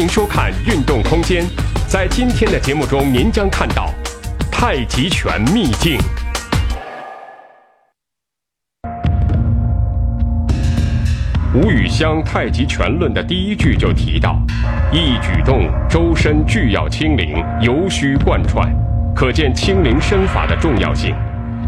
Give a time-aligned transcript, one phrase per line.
[0.00, 1.44] 欢迎收看《运动空间》。
[1.86, 3.92] 在今天的节目中，您将看到
[4.50, 5.98] 太极拳秘境。
[11.54, 14.40] 吴宇香《太极拳论》的第一句就提到
[14.90, 18.74] ：“一举动，周身俱要清零，尤需贯穿。”
[19.14, 21.14] 可见清零身法的重要性。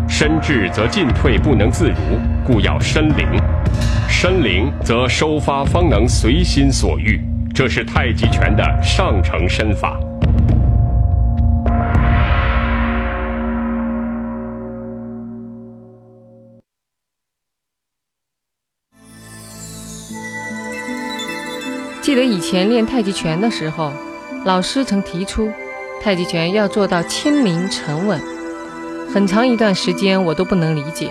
[0.08, 3.26] 身滞则进退不能自如，故要身灵；
[4.08, 7.20] 身灵则收发方能随心所欲。
[7.54, 10.00] 这是太极拳的上乘身法。
[22.00, 23.92] 记得以前练太极拳的时候，
[24.44, 25.50] 老师曾提出，
[26.02, 28.18] 太极拳要做到轻灵沉稳。
[29.12, 31.10] 很长一段时间我都不能理解。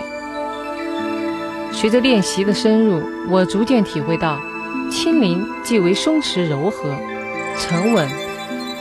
[1.70, 4.40] 随着练习的深入，我逐渐体会到，
[4.92, 6.94] 轻灵即为松弛柔和，
[7.58, 8.06] 沉稳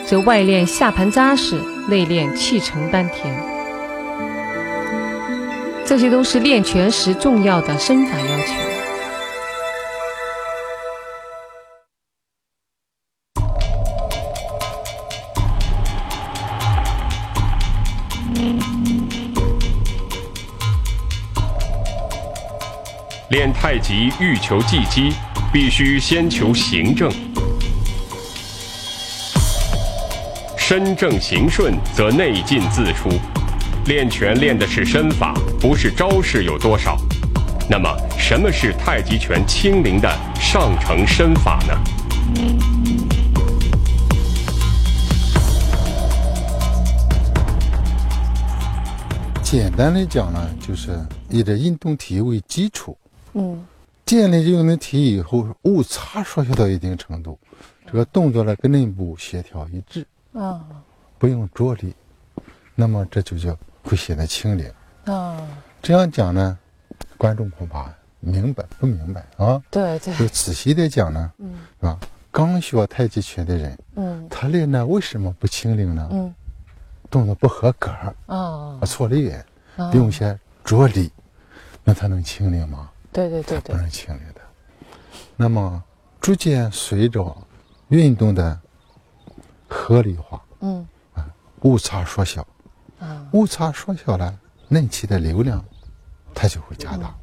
[0.06, 1.56] 则外练下盘扎实，
[1.88, 3.34] 内练气沉丹田。
[5.86, 8.54] 这些都是练拳时重要的身法要求。
[23.30, 25.14] 练太极欲求技击，
[25.54, 27.12] 必须先求行正。
[30.58, 33.10] 身正行顺，则内进自出。
[33.86, 36.98] 练拳练的是身法，不是招式有多少。
[37.70, 41.78] 那么，什么是太极拳轻灵的上乘身法呢？
[49.44, 50.98] 简单来讲呢，就是
[51.30, 52.98] 以这运动体为基础。
[53.34, 53.62] 嗯，
[54.12, 57.40] 建立这种体以后，误差缩小到一定程度，
[57.86, 60.60] 这个动作呢跟内部协调一致啊，
[61.18, 61.96] 不用着力，
[62.76, 64.70] 那么这就叫会显得轻灵
[65.06, 65.40] 啊。
[65.82, 66.60] 这样讲呢，
[67.18, 67.90] 观众恐怕
[68.20, 69.64] 明白不明白啊？
[69.72, 70.14] 对对。
[70.18, 71.98] 就仔细的讲呢，嗯，是吧？
[72.32, 76.10] 刚学太极拳的人，嗯，他练呢为什么不轻灵呢？
[76.12, 76.36] 嗯，
[77.10, 77.90] 动作不合格
[78.26, 79.46] 啊，错了远，
[79.94, 81.10] 用些着力，
[81.86, 82.90] 那他能轻灵吗？
[83.12, 84.42] 对对对对，不能轻灵的。
[85.36, 85.84] 那么，
[86.20, 87.36] 逐渐随着
[87.90, 88.60] 运动的
[89.68, 91.26] 合理化，嗯，啊，
[91.62, 92.46] 误差缩小，
[93.00, 95.64] 啊，误差缩小了，内气的流量
[96.34, 97.14] 它就会加大。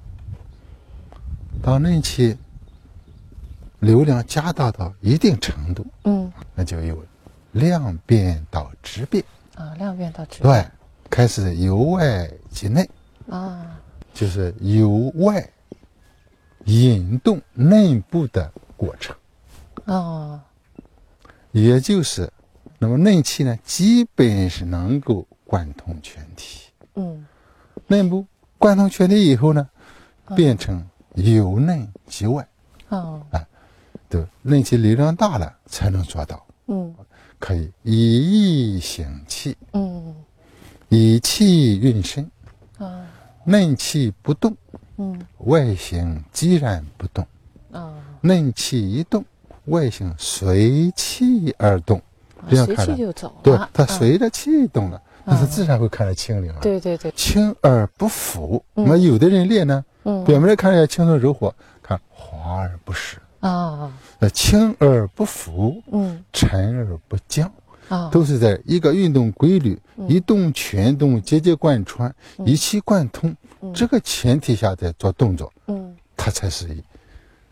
[1.62, 2.36] 当内气
[3.80, 7.02] 流量加大到一定程度，嗯，那就有
[7.52, 9.24] 量变到质变。
[9.54, 10.52] 啊，量变到质变。
[10.52, 10.70] 对，
[11.08, 12.88] 开始由外及内。
[13.30, 13.78] 啊，
[14.12, 15.48] 就是由外。
[16.68, 19.16] 引动内部的过程，
[19.86, 20.38] 哦，
[21.50, 22.30] 也就是，
[22.78, 26.68] 那么内气呢，基本是能够贯通全体。
[26.94, 27.26] 嗯，
[27.86, 28.26] 内部
[28.58, 29.66] 贯通全体以后呢，
[30.36, 32.46] 变成由内及外。
[32.90, 33.42] 哦，啊，
[34.10, 36.46] 对，内气流量大了才能做到。
[36.66, 36.94] 嗯，
[37.38, 39.56] 可以以意行气。
[39.72, 40.14] 嗯，
[40.90, 42.30] 以气运身。
[42.76, 43.06] 啊，
[43.44, 44.54] 内气不动。
[44.98, 47.26] 嗯，外形既然不动，
[47.72, 49.24] 啊，内气一动，
[49.66, 52.02] 外形随气而动，
[52.50, 56.60] 这样看着，对，它随着气动了，那它自然会看着轻灵了。
[56.60, 58.62] 对对对，轻而不浮。
[58.74, 63.18] 那么有的人练呢，嗯，表面看起来轻松柔和，看滑而不实。
[63.40, 67.50] 啊，那轻而不浮，嗯，沉而不僵。
[67.88, 73.34] 啊，都是在一个运动规律，一动全动，节节贯穿，一气贯通，
[73.74, 76.66] 这个前提下在做动作，嗯，他才是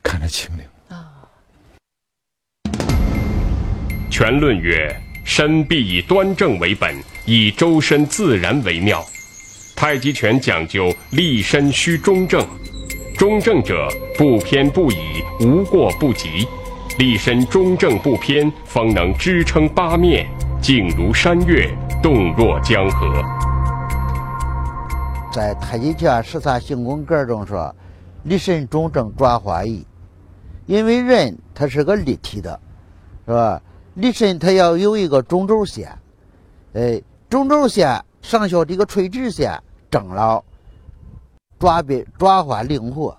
[0.03, 1.11] 看得清灵啊。
[4.11, 4.95] 全论曰：
[5.25, 9.05] 身必以端正为本，以周身自然为妙。
[9.75, 12.47] 太极拳讲究立身须中正，
[13.19, 16.47] 中正者不偏不倚，无过不及。
[16.99, 20.27] 立身中正不偏，方能支撑八面，
[20.63, 21.69] 静如山岳，
[22.03, 23.23] 动若江河。
[25.37, 27.71] 在太极拳十三行功格中说
[28.25, 29.87] ：“立身中正转化易。”
[30.65, 32.59] 因为人他是个立体的，
[33.27, 33.61] 是吧？
[33.97, 35.95] 立身他要有一个中轴线，
[36.73, 36.99] 哎，
[37.29, 40.43] 中轴线上下这个垂直线正了，
[41.59, 43.15] 转变转化灵活。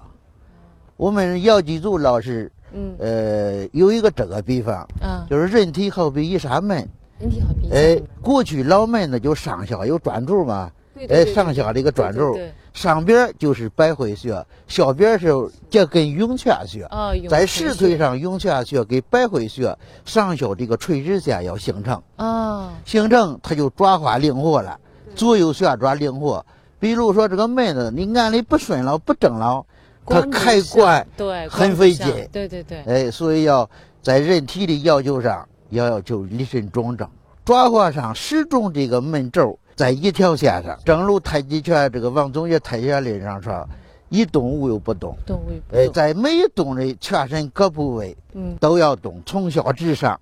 [0.96, 2.52] 我们姚继祖老师。
[2.74, 6.78] 嗯，呃，有一个这个比方，嗯，就是人体好比一扇门，
[7.20, 10.70] 人体好比，哎，过去老门那就上下有转轴嘛，
[11.10, 12.38] 哎，上下的一个转轴，
[12.74, 15.30] 上边就是百会穴，下边是
[15.70, 16.84] 这根涌泉穴。
[16.86, 22.02] 哦，在石腿上，涌泉穴跟百会穴上下这个垂直线要形成。
[22.18, 24.78] 哦，形成它就转化灵活了，
[25.16, 26.46] 左右旋转灵活。
[26.80, 29.66] 比如说这个门子，你按的不顺了，不正了，
[30.06, 32.06] 它开关对很费劲。
[32.32, 32.84] 对对对。
[32.86, 33.68] 哎，所以要
[34.02, 37.10] 在人体的要求上要要求立身中正，
[37.44, 39.58] 转化上始终这个门轴。
[39.78, 43.70] 在一条线上，正如太极拳这个王宗岳太极拳理上说
[44.10, 45.80] ：“一动无有不动。”动无不动。
[45.80, 50.20] 哎，在每一动的全身各部位，嗯，都要动，从下至上，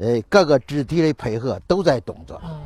[0.00, 2.34] 哎，各个肢体的配合都在动作。
[2.38, 2.60] 啊，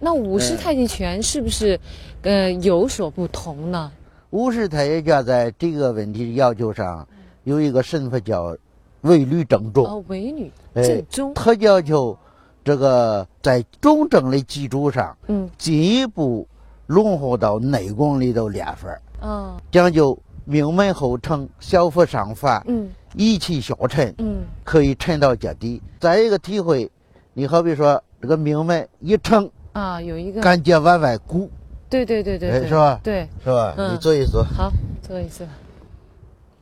[0.00, 1.78] 那武式太极拳是不是，
[2.22, 3.92] 呃，有所不同呢？
[4.30, 7.06] 武式太极拳在这个问题的要求上，
[7.44, 8.56] 有一个神法叫
[9.02, 9.86] “唯律正中”。
[9.86, 11.32] 哦，唯律正中。
[11.34, 12.18] 他要求。
[12.64, 16.46] 这个在中正的基础上，嗯，进一步
[16.86, 25.82] 融合到内功里头练法儿，讲究命门后沉，小腹上翻，嗯，一气消沉，嗯，可以沉到脚底。
[25.98, 26.90] 再一个体会，
[27.32, 30.40] 你好比说这个命门一撑，啊，有一个。
[30.40, 31.50] 感觉往外鼓，
[31.88, 33.00] 对对对对，是吧？
[33.02, 33.74] 对，是吧？
[33.90, 34.70] 你做一做，好，
[35.02, 35.46] 做一做。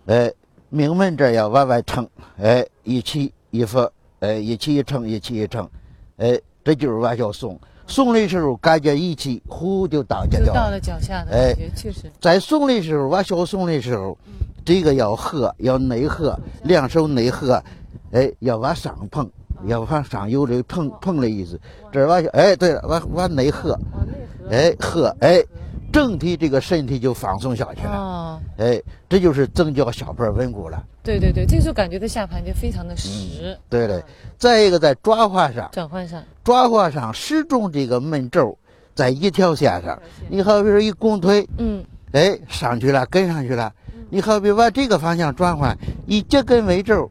[0.07, 0.33] 哎，
[0.71, 2.09] 命门这要往外撑，
[2.39, 5.69] 哎，一起一伏，哎，一起一撑，一起一撑。
[6.21, 12.13] 哎，这就是往下送，送的时候感觉一起呼就到脚就到了脚下的哎，确实。
[12.21, 14.17] 在送的时候，往下送的时候，
[14.65, 17.63] 这个要合，要内合，两手内合，
[18.13, 19.29] 哎，要往上碰，
[19.67, 21.59] 要往上有这个捧捧的意思。
[21.91, 23.79] 这往下，哎，对了，往往内合，
[24.51, 25.43] 哎，合，哎。
[25.93, 30.83] 整体这个身体就放松下去了，哎，这就是增加下盘稳固了。
[31.03, 33.59] 对对对，这个时候感觉到下盘就非常的实。
[33.69, 34.03] 对对，
[34.39, 38.57] 再一个在转换上，转换上，转换上始终这个门轴
[38.95, 40.01] 在一条线上。
[40.29, 43.73] 你好比说一弓腿，嗯，哎，上去了，跟上去了。
[44.11, 45.77] 你好比往这个方向转换，
[46.07, 47.11] 以脚跟为轴，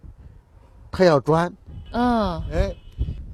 [0.91, 1.51] 它要转，
[1.91, 2.75] 嗯，哎，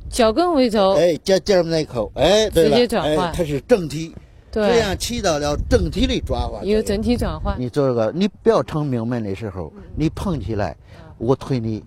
[0.10, 4.16] 脚跟为轴，哎，脚尖那口，哎，直接转换，它是整体。
[4.64, 7.56] 这样起到了整体的转换，有整体转换。
[7.60, 10.76] 你做这个，你不要成命门的时候，你捧起来，
[11.18, 11.84] 我推你，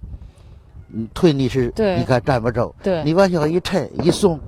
[1.14, 2.74] 推你是，你看站不住。
[2.82, 4.38] 对，你往下一沉一松，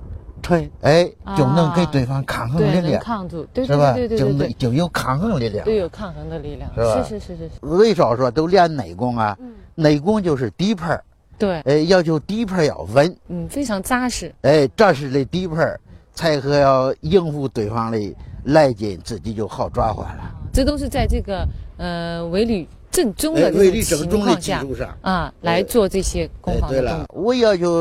[0.41, 3.95] 沉，哎，就能给对方抗衡力量，抗住，是吧？
[4.17, 7.03] 就能就有抗衡力量，都有抗衡的力量，是吧？
[7.03, 7.49] 是是是是。
[7.61, 9.37] 为啥说都练内功啊？
[9.75, 11.01] 内功就是底盘
[11.39, 15.79] 对，哎，要求底盘要稳，嗯，非常扎实，哎，扎实的底盘
[16.21, 20.31] 才可要应付对方的来劲，自己就好转换了。
[20.53, 21.43] 这都是在这个
[21.77, 24.63] 呃围吕正中的这种情况下
[25.01, 27.71] 啊来做这些攻防对了，我要求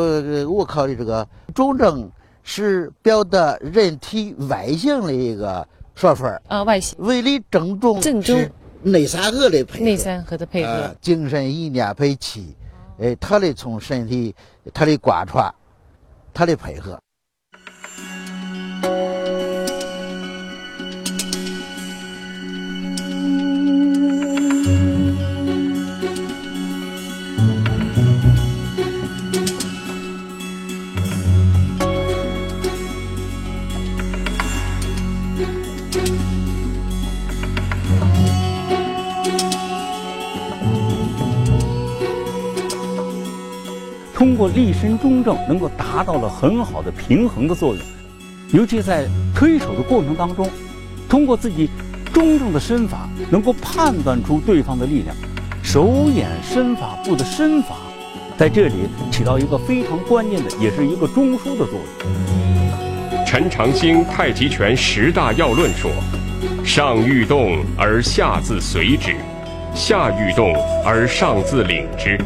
[0.50, 2.10] 我考虑这个中正
[2.42, 8.40] 是表达人体外形的一个说法啊，外形围吕正中正中
[8.81, 12.56] 内三合的配合，内三合的配合，精神意念配气，
[12.98, 14.34] 哎，它的从身体
[14.72, 15.54] 它的贯穿，
[16.32, 16.98] 它的配合。
[44.20, 47.82] 通过立身中正，能够达到了很好的平衡的作用，
[48.52, 50.46] 尤其在推手的过程当中，
[51.08, 51.70] 通过自己
[52.12, 55.16] 中正的身法，能够判断出对方的力量。
[55.62, 57.76] 手眼身法步的身法，
[58.36, 63.26] 在这里起到一个非常关键的，也是一个中枢的作用。
[63.26, 65.90] 陈长兴太极拳十大要论说：
[66.62, 69.16] 上欲动而下自随之，
[69.74, 70.52] 下欲动
[70.84, 72.18] 而上自领之。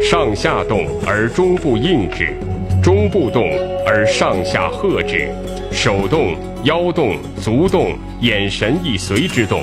[0.00, 2.34] 上下动而中部应之，
[2.82, 3.44] 中部动
[3.84, 5.28] 而上下合之，
[5.72, 9.62] 手动、腰动、足动、眼神亦随之动，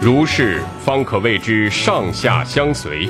[0.00, 3.08] 如是方可谓之上下相随。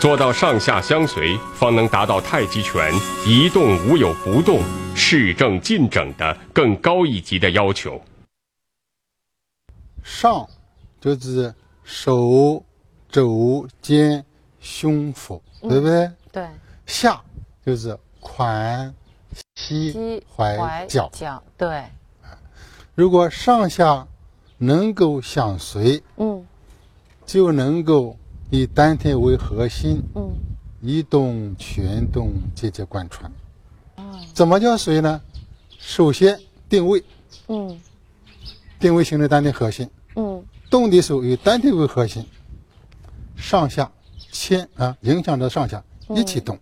[0.00, 2.92] 做到上下相随，方能达到太极拳
[3.26, 4.60] 一动无有不动、
[4.94, 8.00] 势正尽整的更高一级的要求。
[10.02, 10.48] 上
[11.00, 12.64] 就是手、
[13.10, 14.24] 肘、肩。
[14.66, 16.10] 胸腹，对不对？
[16.32, 16.48] 对。
[16.86, 17.22] 下
[17.64, 18.92] 就是髋、
[19.54, 21.08] 膝、踝、脚。
[21.12, 21.84] 脚对。
[22.96, 24.06] 如果上下
[24.58, 26.44] 能够相随，嗯，
[27.24, 28.16] 就能够
[28.50, 30.32] 以丹田为核心，嗯，
[30.80, 33.30] 一动全动，节节贯穿。
[34.34, 35.20] 怎么叫随呢？
[35.78, 37.04] 首先定位，
[37.46, 37.80] 嗯，定。
[38.80, 39.88] 定位形成丹田核心。
[40.16, 42.26] 嗯，动的时候以丹田为核心，
[43.36, 43.90] 上下
[44.36, 46.58] 牵啊，影响着上下一起动，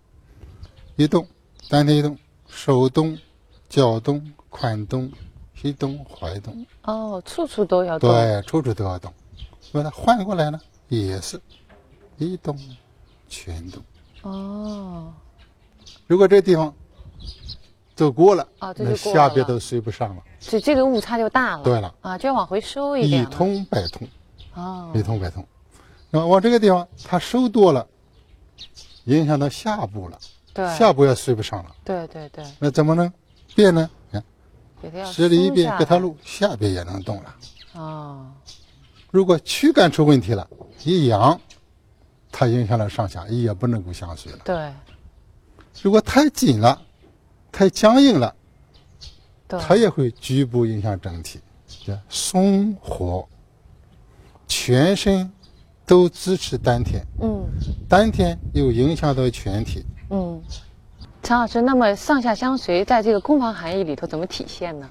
[0.95, 1.27] 一动
[1.69, 2.17] 丹田一动，
[2.47, 3.17] 手动、
[3.67, 5.11] 脚动、髋动、
[5.53, 6.65] 膝动、踝动。
[6.83, 8.09] 哦，处处都要动。
[8.09, 9.13] 对，处处都要动。
[9.73, 11.39] 那它换过来呢，也是
[12.17, 12.57] 一动
[13.27, 13.83] 全动。
[14.21, 15.13] 哦。
[16.07, 16.73] 如果这地方
[17.93, 20.23] 走过了，啊，那下边都随不上了。
[20.39, 21.63] 这这个误差就大了。
[21.63, 21.93] 对了。
[21.99, 23.23] 啊，就要往回收一点。
[23.23, 24.07] 一通百通。
[24.53, 24.91] 哦。
[24.95, 25.45] 一通百通。
[26.15, 27.85] 那么往这个地方，它收多了，
[29.03, 30.17] 影响到下部了。
[30.53, 30.65] 对。
[30.73, 31.75] 下部也睡不上了。
[31.83, 32.45] 对对对。
[32.57, 33.11] 那怎么能
[33.53, 33.89] 变呢？
[34.81, 37.35] 你看，这里一变，给它路下边也能动了。
[37.73, 38.31] 哦。
[39.11, 40.49] 如果躯干出问题了，
[40.85, 41.37] 一扬，
[42.31, 44.39] 它影响了上下，也不能够相随了。
[44.45, 44.71] 对。
[45.81, 46.81] 如果太紧了，
[47.51, 48.33] 太僵硬了，
[49.49, 51.41] 它也会局部影响整体。
[51.67, 53.27] 叫松活，
[54.47, 55.29] 全身
[55.85, 57.05] 都支持丹田。
[57.21, 57.45] 嗯。
[57.87, 59.85] 丹田又影响到全体。
[60.09, 60.41] 嗯。
[61.23, 64.89] 陈老师，那么上下相随在这个攻防含义里头怎么体现呢？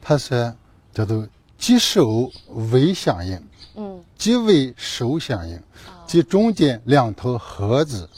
[0.00, 0.52] 它是
[0.92, 1.26] 叫做
[1.56, 2.30] 即手
[2.70, 3.40] 为相应。
[3.76, 4.02] 嗯。
[4.16, 5.60] 即为手相应，
[6.06, 8.08] 即中间两头合子。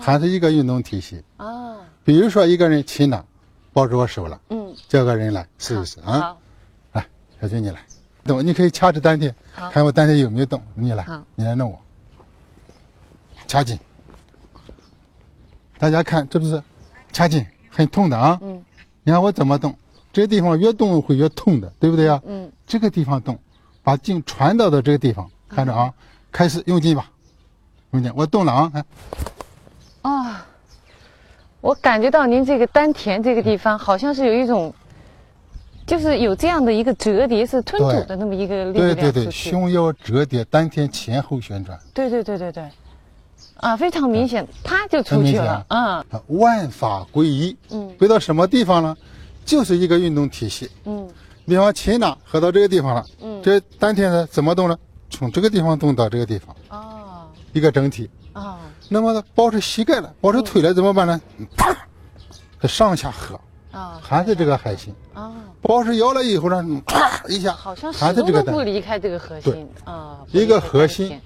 [0.00, 1.76] 还是一个运动体系啊。
[2.04, 3.22] 比如说，一个人骑马，
[3.72, 4.40] 抱着我手了。
[4.50, 4.72] 嗯。
[4.88, 6.36] 叫个人来试一试啊。
[6.92, 7.04] 来，
[7.40, 7.84] 小军你来，
[8.28, 9.34] 动，你可以掐着丹田，
[9.72, 10.62] 看我丹田有没有动。
[10.74, 11.04] 你来，
[11.34, 11.80] 你来弄我。
[13.48, 13.76] 掐紧。
[15.78, 16.62] 大家看，这不是
[17.10, 18.38] 掐紧，很痛的啊。
[18.42, 18.62] 嗯。
[19.02, 19.74] 你看我怎么动？
[20.12, 22.20] 这个地方越动会越痛的，对不对啊？
[22.26, 22.52] 嗯。
[22.66, 23.38] 这个地方动，
[23.82, 25.92] 把劲传导到这个地方，看着啊，
[26.30, 27.10] 开始用劲吧，
[27.92, 28.84] 用劲，我动了啊，看。
[30.02, 30.46] 啊，
[31.60, 34.74] 我感觉到您这个丹田这个地方好像是有一种，
[35.88, 38.94] 就是有这样的一个折叠式吞吐的那么一个力量。
[38.94, 41.78] 对对对，胸腰折叠，丹田前后旋转。
[41.94, 42.68] 对对对对对，
[43.56, 45.64] 啊，非常明显，啪就出去了。
[45.68, 47.56] 啊，万法归一。
[47.70, 47.90] 嗯。
[47.98, 48.94] 归到什么地方呢？
[49.46, 50.70] 就是一个运动体系。
[50.84, 51.08] 嗯。
[51.46, 53.06] 比方擒拿合到这个地方了。
[53.22, 53.40] 嗯。
[53.42, 54.78] 这丹田呢怎么动呢？
[55.08, 56.54] 从这个地方动到这个地方。
[56.68, 57.26] 哦。
[57.54, 58.10] 一个整体。
[58.34, 58.58] 啊。
[58.90, 61.18] 那么呢，包着膝盖了，包着腿了，怎么办呢？
[61.56, 61.74] 啪，
[62.60, 63.40] 它上下合
[63.78, 65.32] 啊，还是这个海心啊。
[65.62, 70.18] 包是摇了以后呢，啪 一下，好像始终都不离开这个核心啊。
[70.32, 71.20] 一个核心，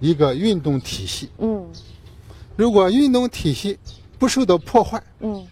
[0.00, 1.30] 一个运动体系。
[1.38, 1.66] 嗯，
[2.56, 3.78] 如果运动体系
[4.18, 5.46] 不受到破坏，嗯，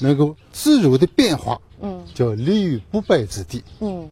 [0.00, 3.64] 能够自如的变化，嗯，叫立于不败之地。
[3.80, 4.08] 嗯。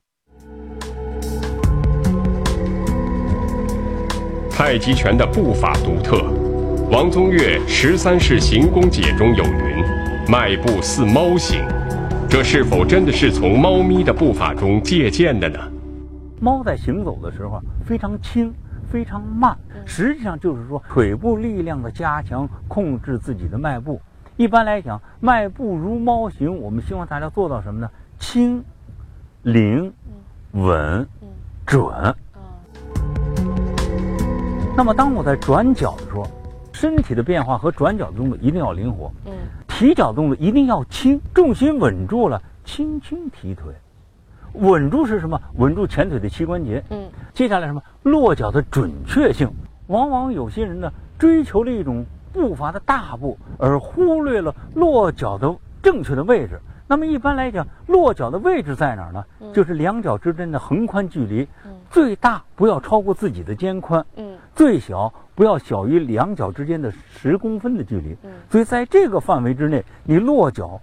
[4.50, 6.22] 太极拳的步法独特。
[6.90, 9.69] 王宗岳《十三式行功解》中有云
[10.30, 11.66] ：“迈步似猫行。”
[12.30, 15.58] 这是否真的是从猫咪的步伐中借鉴的呢？
[16.40, 18.54] 猫在行走的时候非常轻、
[18.88, 24.00] 非常慢，实际上就是说腿部力量的加强，控制自己的迈步。
[24.36, 27.90] 一般来讲，迈步如猫行，我们希望大家做到什么呢？
[28.20, 28.64] 轻、
[29.42, 29.92] 灵、
[30.52, 31.04] 稳、
[31.66, 31.84] 准。
[34.76, 36.24] 那么，当我在转角的时候，
[36.72, 39.32] 身体的变化和转角的动作一定要灵活，嗯，
[39.80, 43.72] 提脚动作一定要轻，重心稳住了，轻轻提腿，
[44.52, 45.40] 稳住是什么？
[45.56, 47.82] 稳住前腿的膝关节，嗯，接下来什么？
[48.02, 49.50] 落脚的准确性。
[49.86, 55.50] 往往有些人呢，追求了一种步伐的大步，而忽略了落脚的
[55.82, 56.60] 正确的位置。
[56.86, 59.24] 那么一般来讲，落脚的位置在哪儿呢？
[59.54, 61.48] 就是两脚之间的横宽距离，
[61.88, 65.10] 最大不要超过自己的肩宽，嗯，最小
[65.40, 68.14] 不要小于两脚之间的十公分的距离。
[68.24, 70.78] 嗯，所以在这个范围之内，你落脚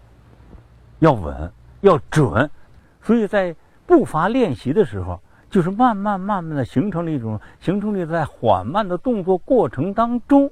[0.97, 2.49] 要稳要准。
[3.03, 10.49] 所以在步伐练习的时候，就是慢慢慢慢的形成了一种，形成了在缓慢的动作过程当中，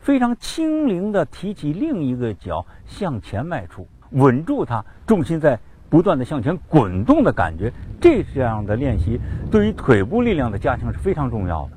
[0.00, 3.86] 非常轻灵的提起另一个脚向前迈出。
[4.12, 5.60] 稳住它，重心在
[5.90, 7.70] 不断的向前滚动的感觉，
[8.00, 9.20] 这这样的练习
[9.50, 11.72] 对于腿部力量的加强是非常重要的。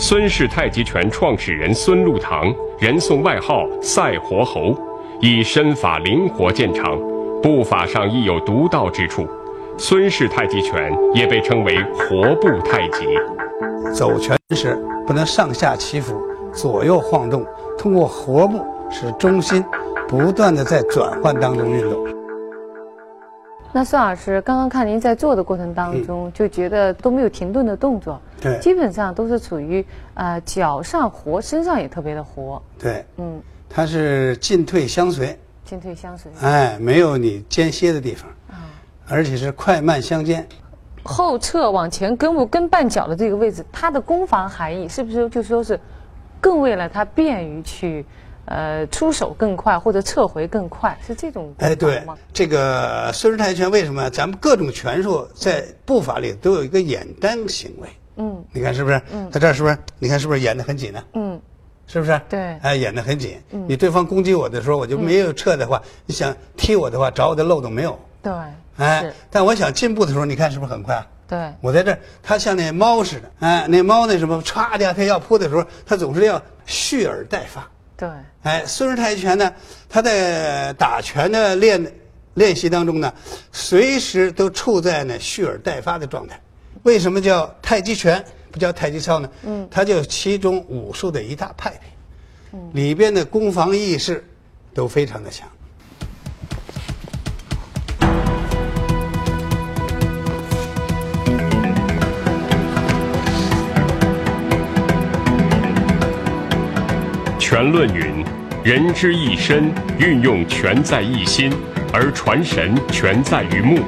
[0.00, 4.72] 孙氏太极拳创始人孙禄堂，人送外号“赛活猴”，
[5.20, 6.96] 以身法灵活见长，
[7.42, 9.26] 步法上亦有独到之处。
[9.76, 13.06] 孙氏太极拳也被称为“活步太极”。
[13.92, 17.44] 走拳时不能上下起伏、左右晃动，
[17.76, 19.64] 通过活步使中心。
[20.06, 22.06] 不断的在转换当中运动。
[23.70, 32.62] 那孙老师，刚刚看您在做的过程当中，就觉得都没有停顿的动作，对，基本上都是处于呃脚上活，身上也特别的活。
[32.78, 35.38] 对，嗯，它是进退相随。
[35.64, 36.30] 进退相随。
[36.40, 38.30] 哎，没有你间歇的地方。
[38.48, 38.70] 啊。
[39.08, 40.46] 而且是快慢相间。
[41.02, 45.78] 后撤往前跟步跟绊脚的这个位置，它的攻防含义是不是就说是
[46.40, 48.04] 更为了它便于去
[48.44, 52.02] 呃出手更快或者撤回更快，是这种哎对，
[52.32, 57.88] 这个孙氏太极拳为什么咱们各种拳术在步法里都有一个掩单行为？
[58.18, 59.00] 嗯，你看是不是？
[59.12, 59.78] 嗯，在这儿是不是？
[59.98, 61.02] 你看是不是演得很紧呢？
[61.14, 61.40] 嗯，
[61.86, 62.20] 是不是？
[62.28, 63.40] 对，哎，演得很紧。
[63.50, 67.98] 嗯，你对方攻击我的时候，我就没有撤的话，你想踢我的话，找我的漏洞没有？
[68.22, 68.32] 对。
[68.76, 71.04] 哎，但我想进步的时候，你看是不是很快？
[71.26, 77.68] 对，我在这儿，它像那猫似的，哎，那猫那什么，歘的，它要扑的时候，它总是要蓄而待发。
[77.96, 78.08] 对，
[78.44, 79.52] 哎，孙氏太极拳呢，
[79.88, 81.92] 它在打拳的练
[82.34, 83.12] 练习当中呢，
[83.52, 86.40] 随时都处在那蓄而待发的状态。
[86.84, 89.28] 为什么叫太极拳不叫太极操呢？
[89.44, 91.80] 嗯，它就其中武术的一大派别，
[92.52, 94.24] 嗯，里边的攻防意识
[94.72, 95.48] 都非常的强。
[107.38, 108.24] 拳论云
[108.62, 111.50] ：“人之一身，运用全在一心，
[111.92, 113.78] 而传神全在于目。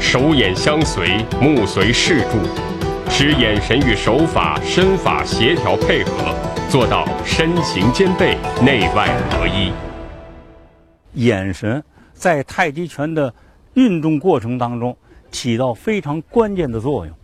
[0.00, 2.38] 手眼相随，目随视注，
[3.10, 6.34] 使眼神与手法、身法协调配合，
[6.70, 9.72] 做到身形兼备、内外合一。
[11.14, 11.82] 眼神
[12.14, 13.32] 在太极拳的
[13.74, 14.96] 运动过程当中
[15.30, 17.14] 起到非常关键的作用。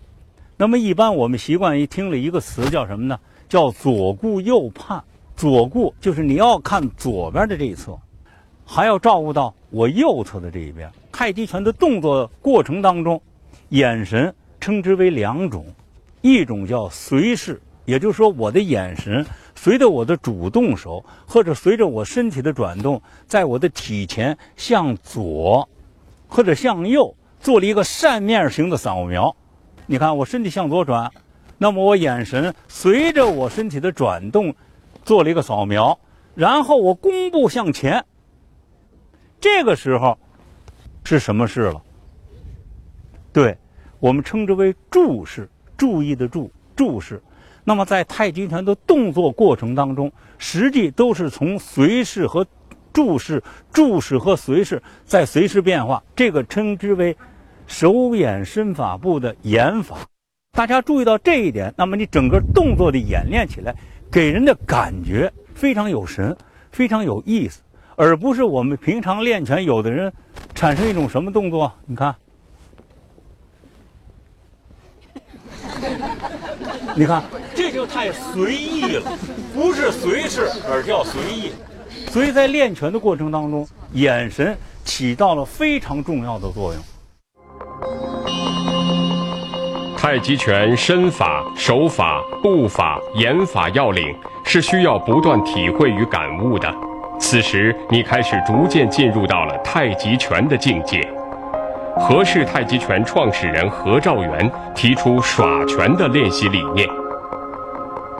[0.56, 3.18] 那么，一般我们习惯于听了一个词叫什么呢？
[3.48, 5.02] 叫左顾右盼。”
[5.36, 7.98] 左顾就是你要看左边的这一侧，
[8.64, 10.88] 还要照顾到我右侧的这一边。
[11.16, 13.22] 太极拳的动作过程当中，
[13.68, 15.64] 眼神称之为两种，
[16.22, 25.68] 一种叫随势，也就是说我的眼神随着我的主动手或者随着我身体的转动，在我的体前向左
[26.26, 29.36] 或者向右做了一个扇面型的扫描。
[29.86, 31.08] 你看我身体向左转，
[31.58, 34.52] 那么我眼神随着我身体的转动。
[35.04, 35.98] 做了一个扫描，
[36.34, 38.02] 然后我弓步向前。
[39.38, 40.18] 这个时候
[41.04, 41.82] 是什么事了？
[43.32, 43.56] 对，
[44.00, 47.22] 我们称之为注视，注意的注，注视。
[47.62, 52.46] 那么在太极拳的动作过程当中，实际都是从随势和
[52.92, 56.02] 注视、注视和随势在随时变化。
[56.14, 57.16] 这个称之为
[57.66, 59.98] 手眼身法步的演法。
[60.52, 63.74] 大家注意到这一点，那么你整个动作的演练起来。
[64.12, 66.36] 给人的感觉非常有神，
[66.70, 67.62] 非常有意思，
[67.96, 70.12] 而不是我们平常练拳，有的人
[70.54, 71.72] 产生一种什么动作？
[71.86, 72.14] 你看，
[76.96, 77.22] 你看，
[77.54, 79.12] 这就太随意了，
[79.54, 81.52] 不是随势，而叫随意。
[82.08, 86.82] 所以在练拳的过程当中，眼神起到了非常重要的作用。
[89.96, 96.70] 太极拳身法、手法、步法、眼法要领是需要不断体会与感悟的。
[97.26, 101.00] 此时，你开始逐渐进入到了太极拳的境界。
[101.96, 106.86] 何氏太极拳创始人何兆元提出耍拳的练习理念。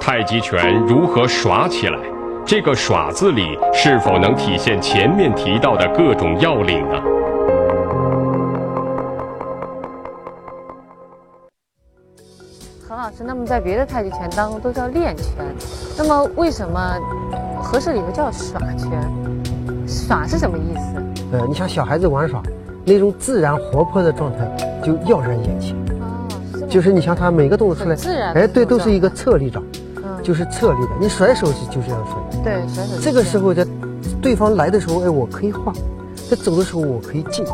[0.01, 1.99] 太极拳如何耍起来？
[2.47, 7.01] 这个“耍”字里是否能体现前面提到的各种要领呢？
[12.89, 15.27] 何老师，那么在别的太极拳当中都叫练拳，
[15.97, 16.99] 那么为什么
[17.65, 18.91] 合适里头叫耍拳？
[19.87, 21.23] 耍是什么意思？
[21.33, 22.43] 呃，你像小孩子玩耍，
[22.85, 24.47] 那种自然活泼的状态
[24.83, 25.75] 就耀人眼前。
[26.01, 26.29] 哦，
[26.69, 28.33] 就是你像他每个动作出来，自然。
[28.35, 29.63] 哎，对，都是一个侧立掌，
[29.97, 30.91] 嗯，就是侧立的。
[31.01, 32.43] 你甩手是就这样甩。
[32.45, 33.01] 对，甩手。
[33.01, 33.67] 这个时候在
[34.21, 35.75] 对方来的时候，哎，我可以晃；
[36.31, 37.45] 在走的时候，我可以进。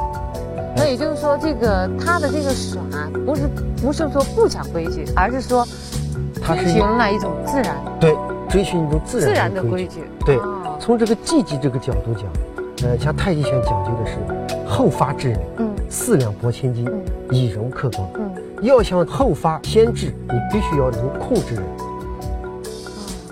[0.77, 2.81] 那也就是说，这个他的这个耍
[3.27, 3.43] 不是
[3.83, 5.67] 不是说不讲规矩，而是说
[6.47, 7.77] 追寻了一种自然。
[7.99, 8.17] 对，
[8.51, 10.01] 追寻一种自然的规矩。
[10.27, 10.39] 对，
[10.81, 12.25] 从这个技技这个角度讲，
[12.89, 16.87] 呃，像太极拳讲究的是后发制人，嗯，四两拨千斤，
[17.31, 18.07] 以柔克刚。
[18.17, 21.65] 嗯，要想后发先至，你必须要能控制人。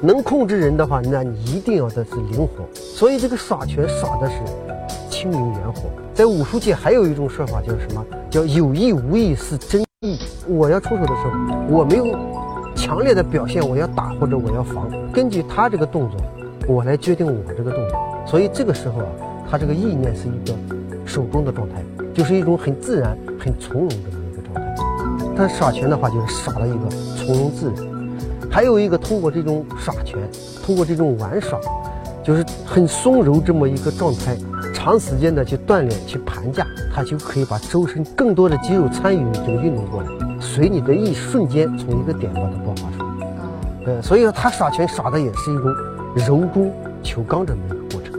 [0.00, 2.64] 能控制人的话，那你一定要的是灵活。
[2.72, 4.36] 所以这个耍拳耍的是。
[5.10, 8.04] 轻灵圆活，在武术界还有一种说法叫什么？
[8.30, 10.16] 叫有意无意是真意。
[10.46, 11.30] 我要出手的时候，
[11.68, 12.04] 我没有
[12.88, 16.18] 强烈的表现，我要打或者我要防，根据他这个动作，
[16.66, 17.98] 我来决定我这个动作。
[18.26, 19.08] 所以这个时候啊，
[19.50, 20.56] 他这个意念是一个
[21.04, 24.74] 手中的状态，就是一种很自然、很从容这么一个状态。
[25.36, 27.84] 他耍拳的话，就是耍了一个从容自然。
[28.50, 30.18] 还有一个通过这种耍拳，
[30.64, 31.60] 通过这种玩耍，
[32.24, 34.34] 就是很松柔这么一个状态。
[34.72, 40.08] 长时间的去锻炼、去盘架，他就可以把周身更多的肌肉参与这个运动过来，
[40.48, 43.08] 随你的一瞬间从一个点把它爆发出来。
[43.84, 45.74] 呃，所以说他耍拳耍的也是一种
[46.14, 48.18] 柔中求刚这么一个过程。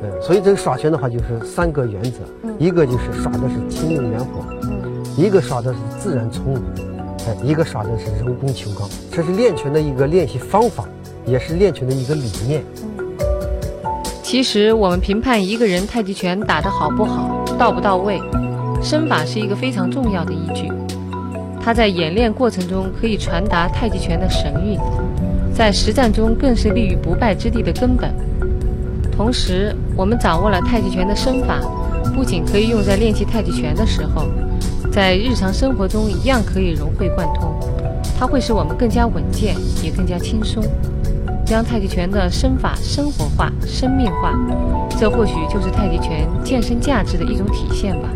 [0.00, 2.20] 呃，所以这个耍拳的话就是三个原则，
[2.56, 4.44] 一个就是耍的是轻灵圆活，
[5.16, 6.62] 一个耍的是自然从容，
[7.26, 8.88] 哎，一个耍的是柔中求刚。
[9.10, 10.84] 这是练拳的一个练习方法，
[11.26, 12.64] 也是练拳的一个理念。
[14.22, 18.20] 其实我们评判一个人太极拳打得好不好、到不到位，
[18.80, 20.70] 身法是一个非常重要的依据。
[21.68, 24.78] 它在演练过程中可以传达太极拳的神韵，
[25.54, 28.10] 在实战中更是立于不败之地的根本。
[29.12, 31.60] 同时，我们掌握了太极拳的身法，
[32.14, 34.24] 不仅可以用在练习太极拳的时候，
[34.90, 37.54] 在日常生活中一样可以融会贯通。
[38.18, 39.54] 它会使我们更加稳健，
[39.84, 40.64] 也更加轻松。
[41.44, 44.32] 将太极拳的身法生活化、生命化，
[44.98, 48.08] 这或许就是太极拳健身价值的一种体现吧。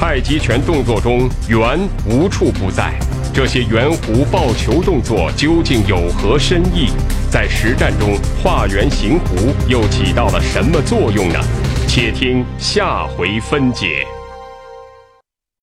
[0.00, 2.94] 太极拳动作中圆无处不在，
[3.34, 6.90] 这些圆弧抱球动作究竟有何深意？
[7.28, 11.40] 在实战中画圆形弧又起到了什么作用呢？
[11.88, 14.06] 且听下回分解。